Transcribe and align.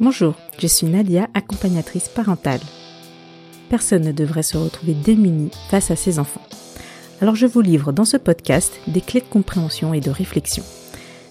Bonjour, 0.00 0.34
je 0.58 0.66
suis 0.66 0.88
Nadia, 0.88 1.28
accompagnatrice 1.34 2.08
parentale. 2.08 2.60
Personne 3.68 4.02
ne 4.02 4.10
devrait 4.10 4.42
se 4.42 4.56
retrouver 4.56 4.92
démuni 4.92 5.50
face 5.70 5.92
à 5.92 5.96
ses 5.96 6.18
enfants. 6.18 6.42
Alors 7.20 7.36
je 7.36 7.46
vous 7.46 7.60
livre 7.60 7.92
dans 7.92 8.04
ce 8.04 8.16
podcast 8.16 8.72
des 8.88 9.00
clés 9.00 9.20
de 9.20 9.26
compréhension 9.26 9.94
et 9.94 10.00
de 10.00 10.10
réflexion, 10.10 10.64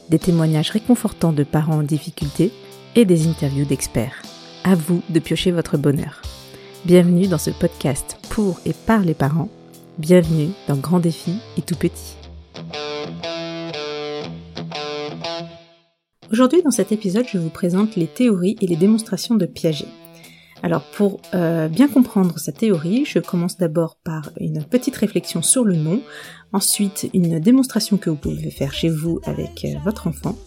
des 0.09 0.17
témoignages 0.17 0.69
réconfortants 0.69 1.33
de 1.33 1.43
parents 1.43 1.79
en 1.79 1.83
difficulté 1.83 2.53
et 2.95 3.03
des 3.03 3.27
interviews 3.27 3.65
d'experts. 3.65 4.21
À 4.63 4.75
vous 4.75 5.01
de 5.09 5.19
piocher 5.19 5.51
votre 5.51 5.77
bonheur. 5.77 6.21
Bienvenue 6.85 7.27
dans 7.27 7.37
ce 7.37 7.51
podcast 7.51 8.17
pour 8.29 8.61
et 8.65 8.73
par 8.73 9.01
les 9.01 9.13
parents. 9.13 9.49
Bienvenue 9.97 10.51
dans 10.69 10.77
Grand 10.77 10.99
Défi 10.99 11.35
et 11.57 11.61
Tout 11.61 11.75
Petit. 11.75 12.15
Aujourd'hui, 16.31 16.63
dans 16.63 16.71
cet 16.71 16.91
épisode, 16.91 17.25
je 17.27 17.37
vous 17.37 17.49
présente 17.49 17.95
les 17.95 18.07
théories 18.07 18.57
et 18.61 18.67
les 18.67 18.75
démonstrations 18.75 19.35
de 19.35 19.45
Piaget. 19.45 19.87
Alors, 20.63 20.83
pour 20.91 21.21
euh, 21.33 21.67
bien 21.67 21.87
comprendre 21.87 22.39
sa 22.39 22.51
théorie, 22.51 23.05
je 23.05 23.19
commence 23.19 23.57
d'abord 23.57 23.97
par 24.03 24.31
une 24.39 24.63
petite 24.63 24.95
réflexion 24.95 25.41
sur 25.41 25.65
le 25.65 25.75
nom, 25.75 26.01
ensuite 26.53 27.09
une 27.13 27.39
démonstration 27.39 27.97
que 27.97 28.09
vous 28.09 28.15
pouvez 28.15 28.49
faire 28.49 28.73
chez 28.73 28.89
vous 28.89 29.19
avec 29.25 29.65
euh, 29.65 29.77
votre 29.83 30.07
enfant, 30.07 30.37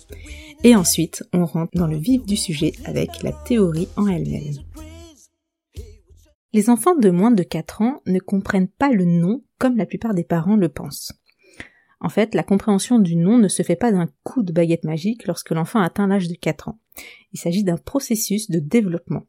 et 0.65 0.75
ensuite 0.75 1.23
on 1.35 1.45
rentre 1.45 1.73
dans 1.75 1.87
le 1.87 1.99
vif 1.99 2.25
du 2.25 2.37
sujet 2.37 2.73
avec 2.87 3.23
la 3.23 3.33
théorie 3.33 3.89
en 3.97 4.09
elle-même. 4.09 4.55
Les 6.55 6.71
enfants 6.71 6.97
de 6.97 7.11
moins 7.11 7.31
de 7.31 7.43
4 7.43 7.83
ans 7.83 8.01
ne 8.07 8.19
comprennent 8.19 8.69
pas 8.69 8.91
le 8.91 9.05
nom 9.05 9.43
comme 9.59 9.77
la 9.77 9.85
plupart 9.85 10.15
des 10.15 10.25
parents 10.25 10.57
le 10.57 10.71
pensent. 10.71 11.13
En 12.07 12.09
fait, 12.09 12.37
la 12.37 12.45
compréhension 12.45 13.01
du 13.01 13.17
nom 13.17 13.37
ne 13.37 13.49
se 13.49 13.65
fait 13.65 13.75
pas 13.75 13.91
d'un 13.91 14.09
coup 14.23 14.45
de 14.45 14.53
baguette 14.53 14.85
magique 14.85 15.27
lorsque 15.27 15.51
l'enfant 15.51 15.81
atteint 15.81 16.07
l'âge 16.07 16.29
de 16.29 16.37
4 16.37 16.69
ans. 16.69 16.79
Il 17.33 17.41
s'agit 17.41 17.65
d'un 17.65 17.79
processus 17.79 18.49
de 18.49 18.61
développement. 18.61 19.27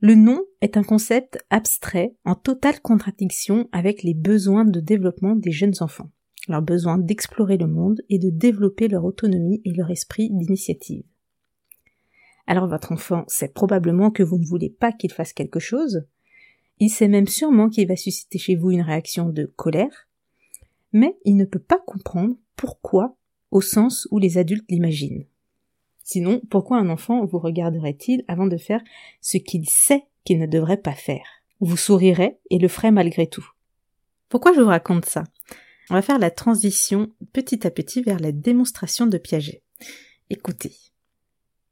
Le 0.00 0.14
nom 0.14 0.40
est 0.62 0.78
un 0.78 0.82
concept 0.82 1.44
abstrait 1.50 2.16
en 2.24 2.36
totale 2.36 2.80
contradiction 2.80 3.68
avec 3.70 4.02
les 4.02 4.14
besoins 4.14 4.64
de 4.64 4.80
développement 4.80 5.36
des 5.36 5.50
jeunes 5.50 5.74
enfants, 5.80 6.10
leur 6.48 6.62
besoin 6.62 6.96
d'explorer 6.96 7.58
le 7.58 7.66
monde 7.66 8.00
et 8.08 8.18
de 8.18 8.30
développer 8.30 8.88
leur 8.88 9.04
autonomie 9.04 9.60
et 9.66 9.74
leur 9.74 9.90
esprit 9.90 10.30
d'initiative. 10.30 11.04
Alors 12.46 12.66
votre 12.66 12.92
enfant 12.92 13.24
sait 13.28 13.52
probablement 13.52 14.10
que 14.10 14.22
vous 14.22 14.38
ne 14.38 14.46
voulez 14.46 14.70
pas 14.70 14.90
qu'il 14.90 15.12
fasse 15.12 15.34
quelque 15.34 15.60
chose, 15.60 16.06
il 16.78 16.88
sait 16.88 17.08
même 17.08 17.26
sûrement 17.26 17.68
qu'il 17.68 17.86
va 17.88 17.96
susciter 17.96 18.38
chez 18.38 18.54
vous 18.54 18.70
une 18.70 18.80
réaction 18.80 19.28
de 19.28 19.44
colère, 19.44 20.05
mais 20.96 21.18
il 21.26 21.36
ne 21.36 21.44
peut 21.44 21.58
pas 21.58 21.78
comprendre 21.78 22.36
pourquoi 22.56 23.18
au 23.50 23.60
sens 23.60 24.08
où 24.10 24.18
les 24.18 24.38
adultes 24.38 24.64
l'imaginent. 24.70 25.26
Sinon, 26.02 26.40
pourquoi 26.48 26.78
un 26.78 26.88
enfant 26.88 27.22
vous 27.26 27.38
regarderait-il 27.38 28.24
avant 28.28 28.46
de 28.46 28.56
faire 28.56 28.80
ce 29.20 29.36
qu'il 29.36 29.68
sait 29.68 30.04
qu'il 30.24 30.38
ne 30.38 30.46
devrait 30.46 30.80
pas 30.80 30.94
faire? 30.94 31.26
Vous 31.60 31.76
sourirait 31.76 32.38
et 32.48 32.58
le 32.58 32.68
ferait 32.68 32.92
malgré 32.92 33.26
tout. 33.26 33.46
Pourquoi 34.30 34.54
je 34.54 34.60
vous 34.60 34.68
raconte 34.68 35.04
ça? 35.04 35.24
On 35.90 35.94
va 35.94 36.00
faire 36.00 36.18
la 36.18 36.30
transition 36.30 37.12
petit 37.34 37.66
à 37.66 37.70
petit 37.70 38.00
vers 38.00 38.18
la 38.18 38.32
démonstration 38.32 39.06
de 39.06 39.18
Piaget. 39.18 39.62
Écoutez. 40.30 40.72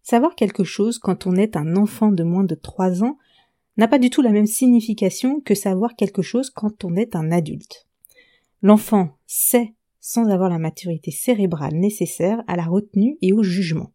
Savoir 0.02 0.34
quelque 0.34 0.64
chose 0.64 0.98
quand 0.98 1.26
on 1.26 1.36
est 1.36 1.56
un 1.56 1.76
enfant 1.76 2.12
de 2.12 2.24
moins 2.24 2.44
de 2.44 2.54
3 2.54 3.02
ans 3.02 3.16
n'a 3.78 3.88
pas 3.88 3.98
du 3.98 4.10
tout 4.10 4.20
la 4.20 4.32
même 4.32 4.46
signification 4.46 5.40
que 5.40 5.54
savoir 5.54 5.96
quelque 5.96 6.20
chose 6.20 6.50
quand 6.50 6.84
on 6.84 6.94
est 6.94 7.16
un 7.16 7.32
adulte. 7.32 7.88
L'enfant 8.64 9.10
sait 9.26 9.74
sans 10.00 10.30
avoir 10.30 10.48
la 10.48 10.58
maturité 10.58 11.10
cérébrale 11.10 11.74
nécessaire 11.74 12.42
à 12.46 12.56
la 12.56 12.64
retenue 12.64 13.18
et 13.20 13.34
au 13.34 13.42
jugement. 13.42 13.92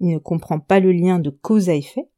Il 0.00 0.08
ne 0.08 0.18
comprend 0.18 0.60
pas 0.60 0.80
le 0.80 0.92
lien 0.92 1.18
de 1.18 1.28
cause 1.28 1.68
à 1.68 1.74
effet. 1.74 2.08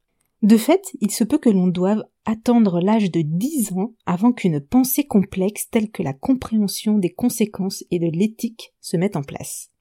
De 0.43 0.57
fait, 0.57 0.93
il 1.01 1.11
se 1.11 1.25
peut 1.25 1.39
que 1.39 1.51
l'on 1.51 1.67
doive 1.67 2.05
attendre 2.27 2.81
l'âge 2.81 3.11
de 3.11 3.23
10 3.23 3.73
ans 3.73 3.93
avant 4.07 4.33
qu'une 4.33 4.61
pensée 4.61 5.03
complexe 5.03 5.69
telle 5.69 5.91
que 5.91 6.05
la 6.05 6.13
compréhension 6.13 6.97
des 6.97 7.11
conséquences 7.11 7.83
et 7.91 7.99
de 7.99 8.07
l'éthique 8.07 8.73
se 8.81 8.97
mette 8.97 9.17
en 9.17 9.23
place. 9.23 9.73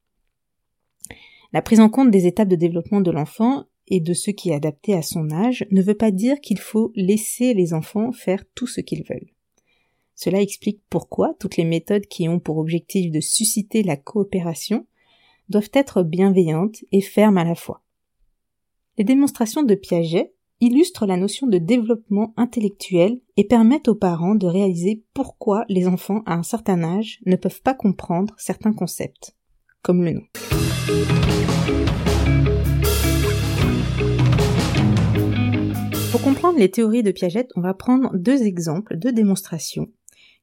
La 1.52 1.62
prise 1.62 1.80
en 1.80 1.90
compte 1.90 2.10
des 2.10 2.26
étapes 2.26 2.50
de 2.50 2.56
développement 2.56 3.02
de 3.02 3.12
l'enfant 3.12 3.66
et 3.88 4.00
de 4.00 4.16
ce 4.16 4.32
qui 4.32 4.50
est 4.50 4.56
adapté 4.56 4.96
à 4.96 5.04
son 5.04 5.30
âge 5.30 5.64
ne 5.70 5.84
veut 5.84 5.94
pas 5.94 6.10
dire 6.10 6.42
qu'il 6.42 6.58
faut 6.58 6.92
laisser 6.96 7.54
les 7.54 7.76
enfants 7.76 8.12
faire 8.12 8.44
tout 8.56 8.66
ce 8.66 8.82
qu'ils 8.82 9.04
veulent. 9.04 9.33
Cela 10.16 10.42
explique 10.42 10.82
pourquoi 10.90 11.34
toutes 11.40 11.58
les 11.58 11.66
méthodes 11.66 12.06
qui 12.06 12.30
ont 12.30 12.40
pour 12.40 12.58
objectif 12.58 13.12
de 13.12 13.20
susciter 13.20 13.84
la 13.84 13.98
coopération 13.98 14.86
doivent 15.50 15.72
être 15.74 16.04
bienveillantes 16.04 16.78
et 16.92 17.02
fermes 17.02 17.38
à 17.38 17.44
la 17.44 17.56
fois. 17.56 17.82
Les 18.98 19.04
démonstrations 19.04 19.64
de 19.64 19.76
Piaget 19.76 20.34
illustrent 20.62 21.06
la 21.06 21.18
notion 21.18 21.48
de 21.48 21.58
développement 21.58 22.34
intellectuel 22.38 23.20
et 23.38 23.44
permettent 23.44 23.88
aux 23.88 23.96
parents 23.96 24.36
de 24.36 24.48
réaliser 24.48 25.04
pourquoi 25.14 25.66
les 25.68 25.88
enfants 25.88 26.22
à 26.26 26.36
un 26.36 26.44
certain 26.44 26.84
âge 26.84 27.20
ne 27.26 27.36
peuvent 27.36 27.62
pas 27.62 27.74
comprendre 27.74 28.34
certains 28.38 28.72
concepts, 28.72 29.36
comme 29.82 30.04
le 30.04 30.12
nom. 30.12 30.24
Pour 36.12 36.22
comprendre 36.22 36.60
les 36.60 36.70
théories 36.70 37.04
de 37.04 37.12
Piaget, 37.12 37.48
on 37.56 37.62
va 37.62 37.74
prendre 37.74 38.16
deux 38.16 38.44
exemples 38.44 38.98
de 38.98 39.10
démonstrations 39.10 39.88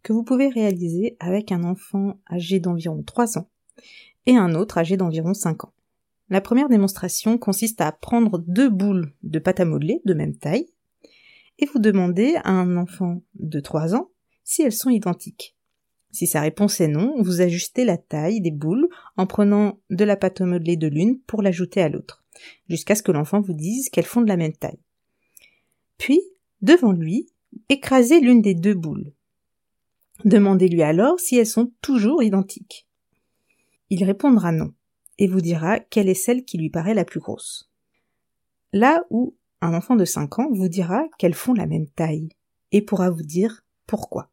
que 0.03 0.13
vous 0.13 0.23
pouvez 0.23 0.49
réaliser 0.49 1.17
avec 1.21 1.53
un 1.53 1.65
enfant 1.65 2.19
âgé 2.31 2.61
d'environ 2.61 3.03
3 3.03 3.39
ans 3.39 3.49
et 4.27 4.37
un 4.37 4.55
autre 4.55 4.79
âgé 4.79 4.97
d'environ 4.97 5.35
5 5.35 5.65
ans. 5.65 5.73
La 6.29 6.41
première 6.41 6.69
démonstration 6.69 7.39
consiste 7.39 7.81
à 7.81 7.91
prendre 7.93 8.39
deux 8.39 8.71
boules 8.71 9.13
de 9.23 9.39
pâte 9.39 9.61
à 9.61 9.65
modeler 9.65 10.01
de 10.05 10.15
même 10.15 10.37
taille 10.37 10.69
et 11.59 11.67
vous 11.67 11.81
demander 11.81 12.37
à 12.45 12.51
un 12.51 12.77
enfant 12.77 13.23
de 13.35 13.61
3 13.61 13.95
ans 13.95 14.11
si 14.45 14.63
elles 14.63 14.73
sont 14.73 14.91
identiques. 14.91 15.57
Si 16.13 16.27
sa 16.27 16.41
réponse 16.41 16.81
est 16.81 16.89
non, 16.89 17.23
vous 17.23 17.41
ajustez 17.41 17.85
la 17.85 17.97
taille 17.97 18.41
des 18.41 18.51
boules 18.51 18.89
en 19.17 19.27
prenant 19.27 19.79
de 19.91 20.05
la 20.05 20.17
pâte 20.17 20.41
à 20.41 20.47
modeler 20.47 20.77
de 20.77 20.89
l'une 20.89 21.21
pour 21.21 21.43
l'ajouter 21.43 21.83
à 21.83 21.89
l'autre, 21.89 22.25
jusqu'à 22.69 22.95
ce 22.95 23.03
que 23.03 23.13
l'enfant 23.13 23.41
vous 23.41 23.53
dise 23.53 23.91
qu'elles 23.91 24.05
font 24.05 24.23
de 24.23 24.29
la 24.29 24.37
même 24.37 24.57
taille. 24.57 24.81
Puis, 25.99 26.21
devant 26.63 26.93
lui, 26.93 27.29
écrasez 27.69 28.21
l'une 28.21 28.43
des 28.43 28.55
deux 28.55 28.75
boules. 28.75 29.13
Demandez-lui 30.25 30.83
alors 30.83 31.19
si 31.19 31.37
elles 31.37 31.47
sont 31.47 31.73
toujours 31.81 32.23
identiques. 32.23 32.87
Il 33.89 34.05
répondra 34.05 34.53
non, 34.53 34.73
et 35.19 35.27
vous 35.27 35.41
dira 35.41 35.81
quelle 35.81 36.09
est 36.09 36.15
celle 36.15 36.45
qui 36.45 36.59
lui 36.59 36.71
paraît 36.71 36.95
la 36.95 37.05
plus 37.05 37.21
grosse. 37.21 37.71
Là 38.73 39.05
où 39.11 39.35
un 39.61 39.75
enfant 39.75 39.97
de 39.97 40.05
5 40.05 40.39
ans 40.39 40.49
vous 40.53 40.69
dira 40.69 41.05
qu'elles 41.19 41.35
font 41.35 41.55
la 41.55 41.67
même 41.67 41.89
taille, 41.89 42.29
et 42.73 42.83
pourra 42.83 43.11
vous 43.11 43.23
dire 43.23 43.65
pourquoi. 43.87 44.31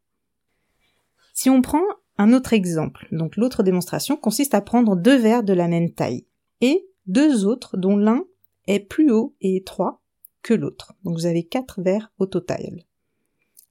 Si 1.33 1.49
on 1.49 1.61
prend 1.61 1.83
un 2.17 2.33
autre 2.33 2.53
exemple, 2.53 3.07
donc 3.11 3.35
l'autre 3.35 3.63
démonstration 3.63 4.15
consiste 4.15 4.53
à 4.53 4.61
prendre 4.61 4.95
deux 4.95 5.17
verres 5.17 5.43
de 5.43 5.53
la 5.53 5.67
même 5.67 5.91
taille, 5.93 6.25
et 6.61 6.87
deux 7.05 7.45
autres 7.45 7.77
dont 7.77 7.97
l'un 7.97 8.23
est 8.67 8.79
plus 8.79 9.11
haut 9.11 9.35
et 9.41 9.55
étroit 9.55 10.01
que 10.41 10.53
l'autre. 10.53 10.93
Donc 11.03 11.15
vous 11.15 11.25
avez 11.25 11.43
quatre 11.43 11.81
verres 11.81 12.11
au 12.19 12.25
total. 12.25 12.83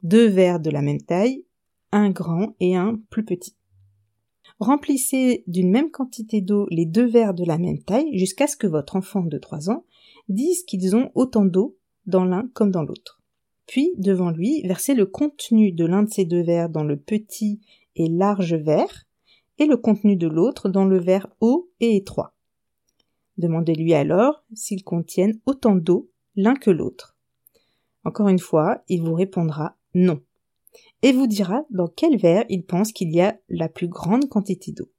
Deux 0.03 0.27
verres 0.27 0.61
de 0.61 0.71
la 0.71 0.83
même 0.83 1.01
taille 1.01 1.46
un 1.97 2.11
grand 2.11 2.55
et 2.61 2.77
un 2.77 3.01
plus 3.11 3.25
petit. 3.25 3.57
Remplissez 4.59 5.45
d'une 5.47 5.71
même 5.71 5.91
quantité 5.91 6.41
d'eau 6.41 6.67
les 6.71 6.87
deux 6.87 7.07
verres 7.07 7.35
de 7.35 7.45
la 7.45 7.59
même 7.59 7.83
taille 7.83 8.17
jusqu'à 8.17 8.47
ce 8.47 8.57
que 8.57 8.67
votre 8.67 8.97
enfant 8.97 9.23
de 9.23 9.39
3 9.39 9.71
ans 9.71 9.85
dise 10.29 10.63
qu'ils 10.65 10.95
ont 10.95 11.11
autant 11.15 11.45
d'eau 11.45 11.77
dans 12.07 12.25
l'un 12.25 12.49
comme 12.55 12.71
dans 12.71 12.83
l'autre. 12.83 13.21
Puis, 13.67 13.93
devant 13.97 14.31
lui, 14.31 14.63
versez 14.63 14.95
le 14.95 15.07
contenu 15.07 15.73
de 15.73 15.85
l'un 15.85 16.05
de 16.05 16.11
ces 16.11 16.25
deux 16.25 16.43
verres 16.43 16.69
dans 16.69 16.85
le 16.85 16.97
petit 16.97 17.61
et 17.97 18.09
large 18.09 18.55
verre 18.55 19.07
et 19.59 19.67
le 19.67 19.77
contenu 19.77 20.17
de 20.17 20.29
l'autre 20.29 20.69
dans 20.69 20.85
le 20.85 20.99
verre 20.99 21.27
haut 21.41 21.71
et 21.81 21.97
étroit. 21.97 22.35
Demandez-lui 23.39 23.95
alors 23.95 24.45
s'ils 24.55 24.85
contiennent 24.85 25.41
autant 25.47 25.75
d'eau 25.75 26.11
l'un 26.37 26.55
que 26.55 26.71
l'autre. 26.71 27.17
Encore 28.05 28.29
une 28.29 28.39
fois, 28.39 28.85
il 28.89 29.03
vous 29.03 29.15
répondra 29.15 29.77
non 29.95 30.21
et 31.03 31.13
vous 31.13 31.27
dira 31.27 31.65
dans 31.71 31.89
quel 31.89 32.17
verre 32.17 32.45
il 32.49 32.65
pense 32.65 32.93
qu'il 32.93 33.15
y 33.15 33.21
a 33.21 33.39
la 33.49 33.69
plus 33.69 33.89
grande 33.89 34.29
quantité 34.29 34.73
d'eau. 34.73 34.91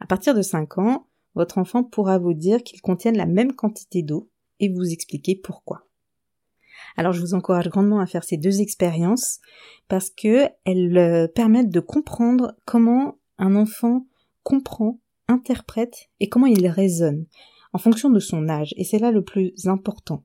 À 0.00 0.06
partir 0.06 0.34
de 0.34 0.42
5 0.42 0.78
ans, 0.78 1.06
votre 1.34 1.58
enfant 1.58 1.84
pourra 1.84 2.18
vous 2.18 2.34
dire 2.34 2.62
qu'ils 2.62 2.80
contiennent 2.80 3.16
la 3.16 3.26
même 3.26 3.54
quantité 3.54 4.02
d'eau 4.02 4.28
et 4.60 4.68
vous 4.68 4.90
expliquer 4.90 5.36
pourquoi. 5.36 5.86
Alors 6.96 7.12
je 7.12 7.20
vous 7.20 7.34
encourage 7.34 7.68
grandement 7.68 8.00
à 8.00 8.06
faire 8.06 8.24
ces 8.24 8.36
deux 8.36 8.60
expériences 8.60 9.40
parce 9.88 10.10
que 10.10 10.48
elles 10.64 10.96
euh, 10.96 11.28
permettent 11.28 11.70
de 11.70 11.80
comprendre 11.80 12.56
comment 12.64 13.18
un 13.38 13.54
enfant 13.54 14.06
comprend, 14.42 14.98
interprète 15.28 16.08
et 16.20 16.28
comment 16.28 16.46
il 16.46 16.66
raisonne 16.68 17.26
en 17.72 17.78
fonction 17.78 18.08
de 18.08 18.20
son 18.20 18.48
âge 18.48 18.72
et 18.76 18.84
c'est 18.84 18.98
là 18.98 19.10
le 19.10 19.22
plus 19.22 19.52
important. 19.66 20.24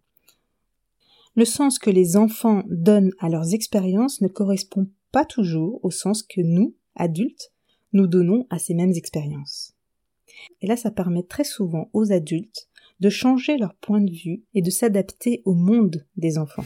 Le 1.33 1.45
sens 1.45 1.79
que 1.79 1.89
les 1.89 2.17
enfants 2.17 2.63
donnent 2.67 3.13
à 3.19 3.29
leurs 3.29 3.53
expériences 3.53 4.19
ne 4.19 4.27
correspond 4.27 4.89
pas 5.13 5.23
toujours 5.23 5.79
au 5.81 5.89
sens 5.89 6.23
que 6.23 6.41
nous, 6.41 6.75
adultes, 6.97 7.53
nous 7.93 8.05
donnons 8.05 8.45
à 8.49 8.59
ces 8.59 8.73
mêmes 8.73 8.91
expériences. 8.91 9.73
Et 10.59 10.67
là, 10.67 10.75
ça 10.75 10.91
permet 10.91 11.23
très 11.23 11.45
souvent 11.45 11.89
aux 11.93 12.11
adultes 12.11 12.67
de 12.99 13.07
changer 13.07 13.57
leur 13.57 13.75
point 13.75 14.01
de 14.01 14.11
vue 14.11 14.43
et 14.53 14.61
de 14.61 14.69
s'adapter 14.69 15.41
au 15.45 15.53
monde 15.53 16.05
des 16.17 16.37
enfants. 16.37 16.65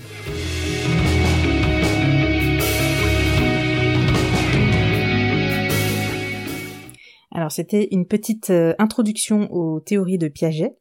Alors 7.29 7.51
c'était 7.51 7.89
une 7.91 8.07
petite 8.07 8.49
euh, 8.49 8.73
introduction 8.79 9.51
aux 9.53 9.79
théories 9.79 10.17
de 10.17 10.29
Piaget. 10.29 10.75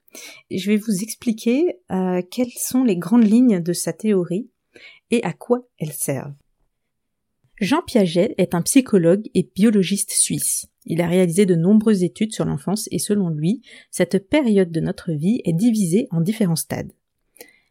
Je 0.51 0.71
vais 0.71 0.77
vous 0.77 1.03
expliquer 1.03 1.79
euh, 1.91 2.23
quelles 2.31 2.53
sont 2.57 2.85
les 2.85 2.97
grandes 2.97 3.27
lignes 3.27 3.61
de 3.61 3.73
sa 3.73 3.93
théorie 3.93 4.49
et 5.11 5.23
à 5.25 5.33
quoi 5.33 5.67
elles 5.79 5.93
servent. 5.93 6.35
Jean 7.61 7.83
Piaget 7.83 8.35
est 8.37 8.55
un 8.55 8.63
psychologue 8.63 9.29
et 9.35 9.49
biologiste 9.55 10.11
suisse. 10.11 10.67
Il 10.87 11.01
a 11.01 11.07
réalisé 11.07 11.47
de 11.47 11.55
nombreuses 11.55 12.03
études 12.03 12.33
sur 12.33 12.45
l'enfance 12.45 12.89
et 12.91 12.99
selon 12.99 13.29
lui, 13.29 13.63
cette 13.91 14.29
période 14.29 14.73
de 14.73 14.81
notre 14.81 15.13
vie 15.13 15.41
est 15.45 15.53
divisée 15.53 16.09
en 16.11 16.21
différents 16.21 16.57
stades. 16.57 16.93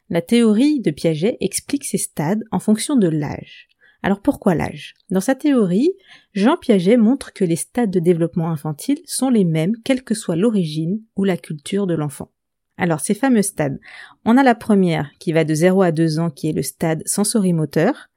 La 0.10 0.22
théorie 0.22 0.80
de 0.80 0.92
Piaget 0.92 1.38
explique 1.42 1.86
ces 1.86 1.98
stades 1.98 2.44
en 2.52 2.60
fonction 2.60 2.96
de 2.96 3.08
l'âge. 3.08 3.68
Alors 4.04 4.20
pourquoi 4.20 4.54
l'âge? 4.54 4.96
Dans 5.10 5.22
sa 5.22 5.34
théorie, 5.34 5.94
Jean 6.34 6.58
Piaget 6.58 6.98
montre 6.98 7.32
que 7.32 7.46
les 7.46 7.56
stades 7.56 7.90
de 7.90 8.02
développement 8.02 8.52
infantile 8.52 9.00
sont 9.06 9.30
les 9.30 9.46
mêmes 9.46 9.78
quelle 9.86 10.04
que 10.04 10.14
soit 10.14 10.36
l'origine 10.36 11.02
ou 11.16 11.24
la 11.24 11.38
culture 11.38 11.88
de 11.88 11.94
l'enfant. 11.94 12.30
Alors 12.78 13.00
ces 13.00 13.14
fameux 13.14 13.42
stades, 13.42 13.80
on 14.26 14.38
a 14.38 14.44
la 14.44 14.56
première 14.56 15.10
qui 15.20 15.32
va 15.32 15.46
de 15.46 15.54
0 15.54 15.82
à 15.84 15.92
2 15.94 16.20
ans 16.20 16.30
qui 16.30 16.50
est 16.50 16.54
le 16.54 16.64
stade 16.64 17.02
sensorimoteur, 17.06 18.10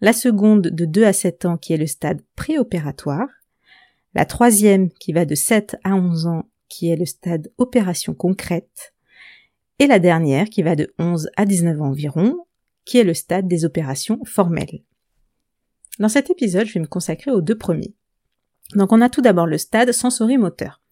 la 0.00 0.14
seconde 0.14 0.62
de 0.62 0.84
2 0.86 1.04
à 1.04 1.12
7 1.12 1.44
ans 1.44 1.58
qui 1.58 1.74
est 1.74 1.78
le 1.78 1.86
stade 1.86 2.22
préopératoire, 2.34 3.28
la 4.14 4.24
troisième 4.24 4.90
qui 4.90 5.12
va 5.12 5.26
de 5.26 5.34
7 5.34 5.76
à 5.84 5.96
11 5.96 6.26
ans 6.28 6.48
qui 6.70 6.88
est 6.88 6.96
le 6.96 7.04
stade 7.04 7.52
opération 7.58 8.14
concrète, 8.14 8.94
et 9.78 9.86
la 9.86 9.98
dernière 9.98 10.46
qui 10.46 10.62
va 10.62 10.76
de 10.76 10.94
11 10.98 11.28
à 11.36 11.44
19 11.44 11.82
ans 11.82 11.88
environ, 11.88 12.46
qui 12.86 12.96
est 12.96 13.04
le 13.04 13.12
stade 13.12 13.46
des 13.46 13.66
opérations 13.66 14.20
formelles. 14.24 14.85
Dans 15.98 16.08
cet 16.08 16.30
épisode, 16.30 16.66
je 16.66 16.74
vais 16.74 16.80
me 16.80 16.86
consacrer 16.86 17.30
aux 17.30 17.40
deux 17.40 17.56
premiers. 17.56 17.94
Donc 18.74 18.92
on 18.92 19.00
a 19.00 19.08
tout 19.08 19.22
d'abord 19.22 19.46
le 19.46 19.58
stade 19.58 19.92
sensorimoteur. 19.92 20.82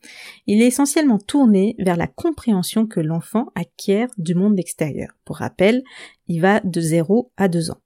Il 0.47 0.63
est 0.63 0.67
essentiellement 0.67 1.19
tourné 1.19 1.75
vers 1.79 1.97
la 1.97 2.07
compréhension 2.07 2.87
que 2.87 3.01
l'enfant 3.01 3.51
acquiert 3.55 4.09
du 4.17 4.35
monde 4.35 4.59
extérieur. 4.59 5.11
Pour 5.25 5.37
rappel, 5.37 5.83
il 6.29 6.41
va 6.41 6.61
de 6.61 6.81
0 6.81 7.33
à 7.37 7.49
2 7.49 7.71
ans. 7.71 7.81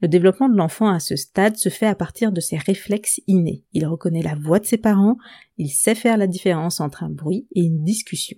Le 0.00 0.08
développement 0.08 0.48
de 0.48 0.56
l'enfant 0.56 0.88
à 0.88 0.98
ce 0.98 1.14
stade 1.14 1.56
se 1.56 1.68
fait 1.68 1.86
à 1.86 1.94
partir 1.94 2.32
de 2.32 2.40
ses 2.40 2.56
réflexes 2.56 3.20
innés. 3.28 3.64
Il 3.72 3.86
reconnaît 3.86 4.22
la 4.22 4.34
voix 4.34 4.58
de 4.58 4.64
ses 4.64 4.78
parents, 4.78 5.16
il 5.58 5.70
sait 5.70 5.94
faire 5.94 6.16
la 6.16 6.26
différence 6.26 6.80
entre 6.80 7.04
un 7.04 7.10
bruit 7.10 7.46
et 7.54 7.60
une 7.60 7.84
discussion. 7.84 8.36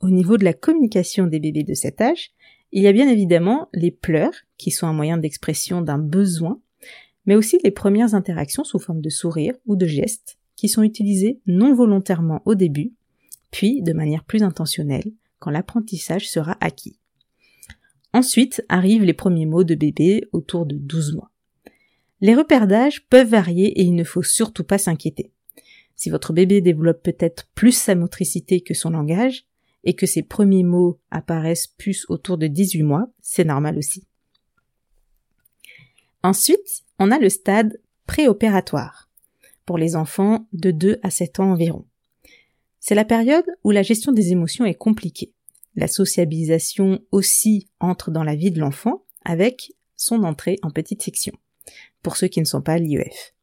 Au 0.00 0.10
niveau 0.10 0.36
de 0.36 0.44
la 0.44 0.52
communication 0.52 1.28
des 1.28 1.38
bébés 1.38 1.62
de 1.62 1.74
cet 1.74 2.00
âge, 2.00 2.32
il 2.72 2.82
y 2.82 2.88
a 2.88 2.92
bien 2.92 3.06
évidemment 3.06 3.68
les 3.72 3.92
pleurs, 3.92 4.34
qui 4.56 4.72
sont 4.72 4.88
un 4.88 4.92
moyen 4.92 5.16
d'expression 5.16 5.80
d'un 5.80 5.98
besoin, 5.98 6.60
mais 7.26 7.34
aussi 7.34 7.58
les 7.62 7.70
premières 7.70 8.14
interactions 8.14 8.64
sous 8.64 8.78
forme 8.78 9.00
de 9.00 9.10
sourire 9.10 9.54
ou 9.66 9.76
de 9.76 9.86
gestes 9.86 10.38
qui 10.56 10.68
sont 10.68 10.82
utilisés 10.82 11.40
non 11.46 11.74
volontairement 11.74 12.42
au 12.44 12.54
début, 12.54 12.92
puis 13.50 13.82
de 13.82 13.92
manière 13.92 14.24
plus 14.24 14.42
intentionnelle 14.42 15.12
quand 15.38 15.50
l'apprentissage 15.50 16.30
sera 16.30 16.56
acquis. 16.60 16.98
Ensuite 18.12 18.64
arrivent 18.68 19.04
les 19.04 19.14
premiers 19.14 19.46
mots 19.46 19.64
de 19.64 19.74
bébé 19.74 20.28
autour 20.32 20.66
de 20.66 20.76
12 20.76 21.14
mois. 21.14 21.30
Les 22.20 22.34
repères 22.34 22.68
d'âge 22.68 23.06
peuvent 23.06 23.28
varier 23.28 23.80
et 23.80 23.82
il 23.82 23.94
ne 23.94 24.04
faut 24.04 24.22
surtout 24.22 24.64
pas 24.64 24.78
s'inquiéter. 24.78 25.32
Si 25.96 26.10
votre 26.10 26.32
bébé 26.32 26.60
développe 26.60 27.02
peut-être 27.02 27.48
plus 27.54 27.72
sa 27.72 27.94
motricité 27.94 28.60
que 28.60 28.74
son 28.74 28.90
langage, 28.90 29.46
et 29.84 29.94
que 29.94 30.06
ses 30.06 30.22
premiers 30.22 30.62
mots 30.62 31.00
apparaissent 31.10 31.66
plus 31.66 32.06
autour 32.08 32.38
de 32.38 32.46
18 32.46 32.82
mois, 32.82 33.08
c'est 33.20 33.44
normal 33.44 33.78
aussi. 33.78 34.04
Ensuite, 36.22 36.84
on 37.02 37.10
a 37.10 37.18
le 37.18 37.28
stade 37.28 37.80
préopératoire, 38.06 39.10
pour 39.66 39.76
les 39.76 39.96
enfants 39.96 40.46
de 40.52 40.70
2 40.70 41.00
à 41.02 41.10
7 41.10 41.40
ans 41.40 41.50
environ. 41.50 41.84
C'est 42.78 42.94
la 42.94 43.04
période 43.04 43.44
où 43.64 43.72
la 43.72 43.82
gestion 43.82 44.12
des 44.12 44.30
émotions 44.30 44.64
est 44.64 44.74
compliquée. 44.74 45.32
La 45.74 45.88
sociabilisation 45.88 47.00
aussi 47.10 47.66
entre 47.80 48.12
dans 48.12 48.22
la 48.22 48.36
vie 48.36 48.52
de 48.52 48.60
l'enfant 48.60 49.04
avec 49.24 49.72
son 49.96 50.22
entrée 50.22 50.60
en 50.62 50.70
petite 50.70 51.02
section, 51.02 51.32
pour 52.02 52.16
ceux 52.16 52.28
qui 52.28 52.38
ne 52.38 52.44
sont 52.44 52.62
pas 52.62 52.74
à 52.74 52.78
l'IEF. 52.78 53.34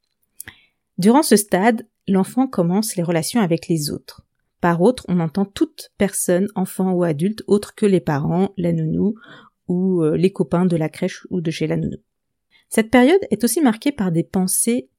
Durant 0.98 1.24
ce 1.24 1.36
stade, 1.36 1.86
l'enfant 2.08 2.48
commence 2.48 2.96
les 2.96 3.04
relations 3.04 3.42
avec 3.42 3.68
les 3.68 3.92
autres. 3.92 4.26
Par 4.62 4.82
autre, 4.82 5.04
on 5.10 5.20
entend 5.20 5.44
toute 5.44 5.92
personne, 5.98 6.48
enfant 6.56 6.94
ou 6.94 7.04
adulte, 7.04 7.44
autre 7.48 7.76
que 7.76 7.86
les 7.86 8.00
parents, 8.00 8.54
la 8.56 8.72
nounou 8.72 9.16
ou 9.68 10.02
euh, 10.02 10.16
les 10.16 10.32
copains 10.32 10.66
de 10.66 10.78
la 10.78 10.88
crèche 10.88 11.28
ou 11.30 11.42
de 11.42 11.52
chez 11.52 11.68
la 11.68 11.76
nounou. 11.76 11.98
Cette 12.70 12.92
période 12.92 13.22
est 13.32 13.44
aussi 13.44 13.62
marquée 13.62 13.92
par 13.92 14.12
des 14.12 14.24
pensées 14.24 14.90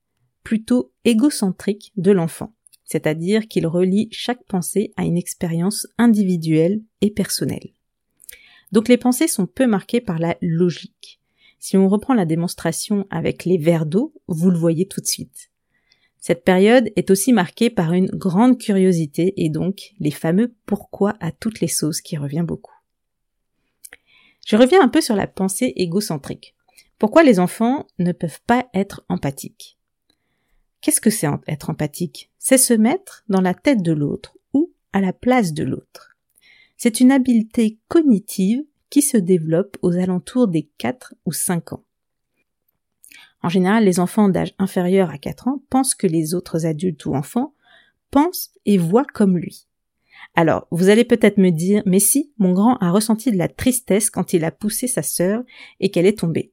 plutôt 0.43 0.93
égocentriques 1.05 1.93
de 1.97 2.11
l'enfant, 2.11 2.53
c'est-à-dire 2.85 3.47
qu'il 3.47 3.67
relie 3.67 4.09
chaque 4.11 4.45
pensée 4.45 4.93
à 4.97 5.05
une 5.05 5.17
expérience 5.17 5.87
individuelle 5.97 6.83
et 7.01 7.11
personnelle. 7.11 7.73
Donc 8.73 8.89
les 8.89 8.97
pensées 8.97 9.29
sont 9.29 9.47
peu 9.47 9.67
marquées 9.67 10.01
par 10.01 10.19
la 10.19 10.37
logique. 10.41 11.21
Si 11.61 11.77
on 11.77 11.89
reprend 11.89 12.15
la 12.15 12.25
démonstration 12.25 13.07
avec 13.11 13.45
les 13.45 13.59
verres 13.59 13.87
d'eau, 13.87 14.15
vous 14.27 14.51
le 14.51 14.59
voyez 14.59 14.87
tout 14.87 15.01
de 15.01 15.07
suite. 15.07 15.51
Cette 16.19 16.45
période 16.45 16.91
est 16.97 17.11
aussi 17.11 17.33
marquée 17.33 17.71
par 17.71 17.93
une 17.93 18.09
grande 18.09 18.59
curiosité 18.59 19.33
et 19.37 19.49
donc 19.49 19.93
les 20.01 20.11
fameux 20.11 20.55
pourquoi 20.67 21.15
à 21.21 21.33
toutes 21.33 21.61
les 21.61 21.69
sauces 21.69 22.01
qui 22.01 22.17
revient 22.17 22.45
beaucoup. 22.45 22.75
Je 24.47 24.57
reviens 24.57 24.83
un 24.83 24.89
peu 24.89 25.01
sur 25.01 25.17
la 25.17 25.27
pensée 25.27 25.73
égocentrique. 25.77 26.55
Pourquoi 27.01 27.23
les 27.23 27.41
enfants 27.41 27.87
ne 27.99 28.13
peuvent 28.13 28.43
pas 28.47 28.69
être 28.75 29.07
empathiques? 29.09 29.79
Qu'est-ce 30.83 31.01
que 31.01 31.09
c'est 31.09 31.29
être 31.49 31.71
empathique? 31.71 32.31
C'est 32.39 32.59
se 32.59 32.75
mettre 32.75 33.25
dans 33.31 33.41
la 33.41 33.55
tête 33.55 33.83
de 33.83 33.93
l'autre 33.93 34.37
ou 34.53 34.71
à 34.93 35.01
la 35.01 35.15
place 35.15 35.55
de 35.55 35.65
l'autre. 35.65 36.19
C'est 36.77 37.01
une 37.01 37.11
habileté 37.11 37.79
cognitive 37.89 38.63
qui 38.91 39.01
se 39.01 39.17
développe 39.17 39.79
aux 39.81 39.97
alentours 39.97 40.47
des 40.47 40.69
4 40.77 41.15
ou 41.25 41.33
5 41.33 41.73
ans. 41.73 41.85
En 43.43 43.49
général, 43.49 43.87
les 43.87 43.99
enfants 43.99 44.29
d'âge 44.29 44.55
inférieur 44.59 45.09
à 45.09 45.17
4 45.17 45.49
ans 45.49 45.63
pensent 45.71 45.95
que 45.95 46.07
les 46.07 46.35
autres 46.35 46.67
adultes 46.67 47.07
ou 47.07 47.15
enfants 47.15 47.55
pensent 48.11 48.51
et 48.67 48.77
voient 48.77 49.07
comme 49.07 49.39
lui. 49.39 49.67
Alors, 50.35 50.67
vous 50.71 50.91
allez 50.91 51.07
peut-être 51.07 51.39
me 51.39 51.49
dire, 51.49 51.83
mais 51.87 51.99
si, 51.99 52.35
mon 52.37 52.53
grand 52.53 52.77
a 52.77 52.91
ressenti 52.91 53.33
de 53.33 53.39
la 53.39 53.49
tristesse 53.49 54.11
quand 54.11 54.35
il 54.35 54.45
a 54.45 54.51
poussé 54.51 54.87
sa 54.87 55.03
sœur 55.03 55.43
et 55.81 55.91
qu'elle 55.91 56.05
est 56.05 56.19
tombée. 56.19 56.53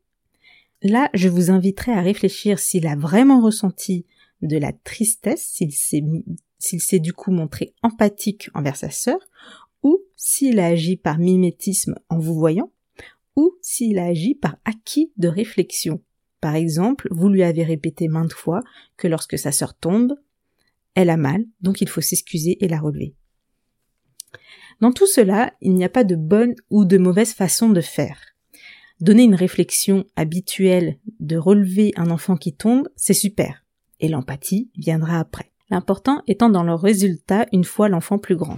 Là, 0.83 1.09
je 1.13 1.27
vous 1.27 1.49
inviterai 1.49 1.91
à 1.91 2.01
réfléchir 2.01 2.59
s'il 2.59 2.87
a 2.87 2.95
vraiment 2.95 3.41
ressenti 3.41 4.05
de 4.41 4.57
la 4.57 4.71
tristesse, 4.71 5.43
s'il 5.43 5.71
s'est 5.71 6.03
s'il 6.59 6.81
s'est 6.81 6.99
du 6.99 7.13
coup 7.13 7.31
montré 7.31 7.73
empathique 7.83 8.49
envers 8.53 8.75
sa 8.75 8.89
sœur, 8.89 9.19
ou 9.83 9.99
s'il 10.15 10.59
a 10.59 10.67
agi 10.67 10.97
par 10.97 11.19
mimétisme 11.19 11.95
en 12.09 12.17
vous 12.17 12.33
voyant, 12.33 12.71
ou 13.35 13.55
s'il 13.61 13.99
a 13.99 14.05
agi 14.05 14.35
par 14.35 14.57
acquis 14.65 15.11
de 15.17 15.27
réflexion. 15.27 16.01
Par 16.41 16.55
exemple, 16.55 17.07
vous 17.11 17.29
lui 17.29 17.43
avez 17.43 17.63
répété 17.63 18.07
maintes 18.07 18.33
fois 18.33 18.61
que 18.95 19.07
lorsque 19.07 19.37
sa 19.37 19.51
sœur 19.51 19.75
tombe, 19.75 20.15
elle 20.95 21.09
a 21.09 21.17
mal, 21.17 21.45
donc 21.61 21.81
il 21.81 21.89
faut 21.89 22.01
s'excuser 22.01 22.63
et 22.63 22.67
la 22.67 22.79
relever. 22.79 23.13
Dans 24.81 24.91
tout 24.91 25.07
cela, 25.07 25.53
il 25.61 25.73
n'y 25.73 25.85
a 25.85 25.89
pas 25.89 26.03
de 26.03 26.15
bonne 26.15 26.55
ou 26.69 26.85
de 26.85 26.97
mauvaise 26.97 27.33
façon 27.33 27.69
de 27.69 27.81
faire. 27.81 28.19
Donner 28.99 29.25
une 29.25 29.35
réflexion 29.35 30.05
habituelle 30.15 30.97
de 31.19 31.37
relever 31.37 31.93
un 31.97 32.09
enfant 32.09 32.35
qui 32.35 32.55
tombe, 32.55 32.89
c'est 32.95 33.13
super. 33.13 33.63
Et 33.99 34.07
l'empathie 34.07 34.71
viendra 34.75 35.19
après. 35.19 35.51
L'important 35.69 36.23
étant 36.25 36.49
dans 36.49 36.63
le 36.63 36.73
résultat 36.73 37.45
une 37.51 37.63
fois 37.63 37.89
l'enfant 37.89 38.17
plus 38.17 38.35
grand. 38.35 38.55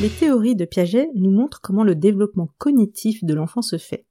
Les 0.00 0.08
théories 0.08 0.54
de 0.54 0.66
Piaget 0.66 1.08
nous 1.16 1.32
montrent 1.32 1.60
comment 1.60 1.82
le 1.82 1.96
développement 1.96 2.48
cognitif 2.58 3.24
de 3.24 3.34
l'enfant 3.34 3.62
se 3.62 3.76
fait. 3.76 4.06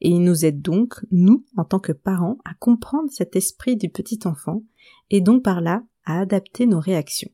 Et 0.00 0.10
il 0.10 0.22
nous 0.22 0.44
aide 0.44 0.62
donc, 0.62 1.04
nous, 1.10 1.44
en 1.56 1.64
tant 1.64 1.80
que 1.80 1.90
parents, 1.90 2.38
à 2.44 2.54
comprendre 2.54 3.10
cet 3.10 3.34
esprit 3.34 3.76
du 3.76 3.88
petit 3.88 4.20
enfant, 4.24 4.62
et 5.10 5.20
donc 5.20 5.42
par 5.42 5.60
là 5.60 5.82
à 6.04 6.20
adapter 6.20 6.66
nos 6.66 6.78
réactions. 6.78 7.30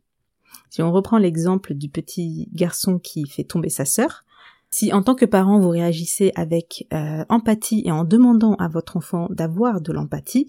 Si 0.71 0.83
on 0.83 0.93
reprend 0.93 1.19
l'exemple 1.19 1.75
du 1.75 1.89
petit 1.89 2.49
garçon 2.53 2.99
qui 2.99 3.27
fait 3.27 3.45
tomber 3.45 3.69
sa 3.69 3.85
sœur, 3.85 4.25
si 4.71 4.93
en 4.93 5.03
tant 5.03 5.15
que 5.15 5.27
parent 5.27 5.61
vous 5.61 5.69
réagissez 5.69 6.33
avec 6.35 6.87
euh, 6.95 7.25
empathie 7.29 7.83
et 7.85 7.93
en 7.93 8.05
demandant 8.05 8.55
à 8.55 8.69
votre 8.69 8.97
enfant 8.97 9.29
d'avoir 9.31 9.83
de 9.83 9.93
l'empathie, 9.93 10.47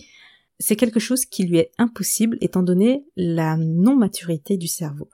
c'est 0.60 0.78
quelque 0.78 1.00
chose 1.00 1.26
qui 1.26 1.44
lui 1.44 1.58
est 1.58 1.72
impossible 1.78 2.38
étant 2.40 2.64
donné 2.64 3.06
la 3.18 3.58
non-maturité 3.58 4.56
du 4.56 4.68
cerveau. 4.68 5.10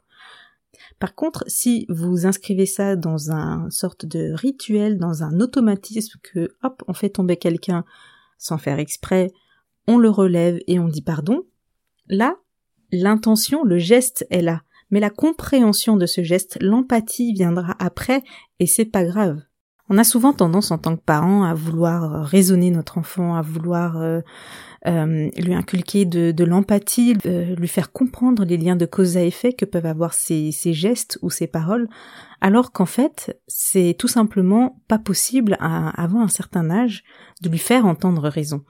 Par 1.00 1.16
contre, 1.16 1.44
si 1.48 1.86
vous 1.90 2.28
inscrivez 2.28 2.66
ça 2.66 2.96
dans 2.96 3.32
un 3.32 3.70
sorte 3.70 4.06
de 4.06 4.32
rituel, 4.34 4.98
dans 4.98 5.24
un 5.24 5.40
automatisme 5.40 6.20
que 6.22 6.50
hop, 6.62 6.84
on 6.88 6.94
fait 6.94 7.10
tomber 7.10 7.38
quelqu'un 7.38 7.86
sans 8.38 8.58
faire 8.58 8.80
exprès, 8.80 9.32
on 9.88 9.98
le 9.98 10.10
relève 10.10 10.60
et 10.68 10.78
on 10.80 10.88
dit 10.88 11.02
pardon, 11.02 11.48
là, 12.08 12.36
l'intention, 12.92 13.64
le 13.64 13.80
geste 13.80 14.28
est 14.30 14.42
là. 14.42 14.62
Mais 14.92 15.00
la 15.00 15.10
compréhension 15.10 15.98
de 15.98 16.06
ce 16.06 16.24
geste, 16.24 16.58
l'empathie 16.62 17.34
viendra 17.34 17.76
après 17.80 18.24
et 18.60 18.68
c'est 18.68 18.86
pas 18.86 19.04
grave. 19.04 19.42
On 19.90 19.98
a 19.98 20.04
souvent 20.04 20.34
tendance 20.34 20.70
en 20.70 20.78
tant 20.78 20.96
que 20.96 21.02
parent 21.02 21.44
à 21.44 21.56
vouloir 21.56 22.24
raisonner 22.24 22.70
notre 22.70 23.00
enfant, 23.00 23.34
à 23.36 23.42
vouloir 23.42 23.98
euh, 23.98 24.22
euh, 24.88 25.30
lui 25.36 25.54
inculquer 25.56 26.06
de, 26.06 26.44
l'empathie, 26.46 27.18
euh, 27.26 27.56
lui 27.56 27.68
faire 27.68 27.92
comprendre 27.92 28.46
les 28.46 28.56
liens 28.56 28.78
de 28.78 28.86
cause 28.86 29.18
à 29.18 29.24
effet 29.24 29.52
que 29.52 29.66
peuvent 29.66 29.88
avoir 29.88 30.14
ses, 30.14 30.52
gestes 30.52 31.18
ou 31.24 31.32
ses 31.32 31.48
paroles, 31.48 31.90
alors 32.40 32.72
qu'en 32.72 32.86
fait, 32.86 33.38
c'est 33.48 33.96
tout 33.98 34.08
simplement 34.08 34.82
pas 34.88 35.00
possible 35.00 35.58
à, 35.60 35.90
avant 36.02 36.22
un 36.22 36.30
certain 36.30 36.70
âge 36.70 37.04
de 37.42 37.50
lui 37.50 37.58
faire 37.58 37.86
entendre 37.86 38.30
raison. 38.30 38.64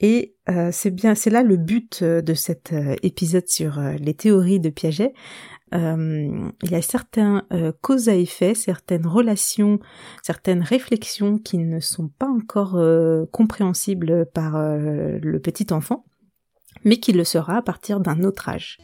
Et 0.00 0.34
euh, 0.50 0.70
c'est 0.70 0.90
bien, 0.90 1.14
c'est 1.14 1.30
là 1.30 1.42
le 1.42 1.56
but 1.56 2.02
de 2.02 2.34
cet 2.34 2.74
épisode 3.02 3.48
sur 3.48 3.80
les 3.80 4.14
théories 4.14 4.60
de 4.60 4.70
Piaget, 4.70 5.14
euh, 5.72 6.50
il 6.62 6.70
y 6.70 6.74
a 6.74 6.82
certains 6.82 7.44
euh, 7.52 7.72
causes 7.80 8.08
à 8.08 8.14
effet, 8.14 8.54
certaines 8.54 9.06
relations, 9.06 9.80
certaines 10.22 10.62
réflexions 10.62 11.38
qui 11.38 11.58
ne 11.58 11.80
sont 11.80 12.08
pas 12.08 12.28
encore 12.28 12.76
euh, 12.76 13.24
compréhensibles 13.32 14.26
par 14.32 14.54
le 14.56 15.38
petit 15.38 15.72
enfant, 15.72 16.04
mais 16.84 16.98
qui 16.98 17.12
le 17.12 17.24
sera 17.24 17.56
à 17.56 17.62
partir 17.62 18.00
d'un 18.00 18.22
autre 18.22 18.48
âge. 18.48 18.78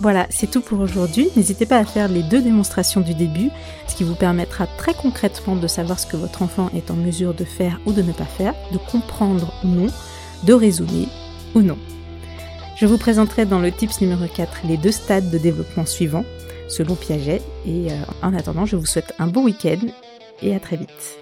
Voilà, 0.00 0.26
c'est 0.30 0.48
tout 0.48 0.60
pour 0.60 0.78
aujourd'hui. 0.78 1.28
N'hésitez 1.34 1.66
pas 1.66 1.78
à 1.78 1.84
faire 1.84 2.06
les 2.06 2.22
deux 2.22 2.40
démonstrations 2.40 3.00
du 3.00 3.14
début, 3.14 3.50
ce 3.88 3.96
qui 3.96 4.04
vous 4.04 4.14
permettra 4.14 4.68
très 4.78 4.94
concrètement 4.94 5.56
de 5.56 5.66
savoir 5.66 5.98
ce 5.98 6.06
que 6.06 6.16
votre 6.16 6.42
enfant 6.42 6.70
est 6.76 6.92
en 6.92 6.96
mesure 6.96 7.34
de 7.34 7.44
faire 7.44 7.80
ou 7.84 7.92
de 7.92 8.02
ne 8.02 8.12
pas 8.12 8.24
faire, 8.24 8.54
de 8.72 8.78
comprendre 8.78 9.52
ou 9.64 9.66
non, 9.66 9.88
de 10.44 10.52
raisonner 10.52 11.08
ou 11.56 11.62
non. 11.62 11.78
Je 12.78 12.86
vous 12.86 12.96
présenterai 12.96 13.44
dans 13.44 13.58
le 13.58 13.72
tips 13.72 14.00
numéro 14.00 14.24
4 14.32 14.60
les 14.68 14.76
deux 14.76 14.92
stades 14.92 15.30
de 15.30 15.38
développement 15.38 15.84
suivants, 15.84 16.24
selon 16.68 16.94
Piaget, 16.94 17.42
et 17.66 17.90
euh, 17.90 17.96
en 18.22 18.32
attendant, 18.34 18.66
je 18.66 18.76
vous 18.76 18.86
souhaite 18.86 19.14
un 19.18 19.26
bon 19.26 19.42
week-end 19.42 19.80
et 20.42 20.54
à 20.54 20.60
très 20.60 20.76
vite. 20.76 21.18